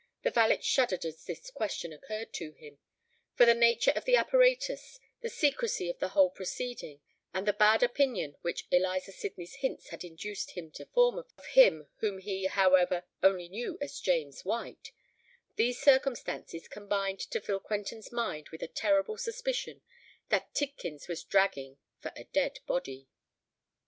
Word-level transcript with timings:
The 0.23 0.31
valet 0.31 0.61
shuddered 0.61 1.05
as 1.05 1.23
this 1.25 1.51
question 1.51 1.93
occurred 1.93 2.33
to 2.33 2.53
him;—for 2.53 3.45
the 3.45 3.53
nature 3.53 3.91
of 3.95 4.05
the 4.05 4.15
apparatus, 4.15 4.99
the 5.19 5.29
secresy 5.29 5.89
of 5.91 5.99
the 5.99 6.07
whole 6.17 6.31
proceeding, 6.31 7.01
and 7.35 7.47
the 7.47 7.53
bad 7.53 7.83
opinion 7.83 8.35
which 8.41 8.65
Eliza 8.71 9.11
Sydney's 9.11 9.57
hints 9.57 9.89
had 9.89 10.03
induced 10.03 10.57
him 10.57 10.71
to 10.71 10.87
form 10.87 11.19
of 11.19 11.31
him 11.51 11.85
whom 11.97 12.17
he, 12.17 12.45
however, 12.47 13.03
only 13.21 13.47
knew 13.47 13.77
as 13.79 13.99
James 13.99 14.43
White,—these 14.43 15.79
circumstances 15.79 16.67
combined 16.67 17.19
to 17.19 17.39
fill 17.39 17.59
Quentin's 17.59 18.11
mind 18.11 18.49
with 18.49 18.63
a 18.63 18.67
terrible 18.67 19.19
suspicion 19.19 19.83
that 20.29 20.51
Tidkins 20.55 21.07
was 21.07 21.23
dragging 21.23 21.77
for 21.99 22.11
a 22.15 22.23
dead 22.23 22.57
body. 22.65 23.07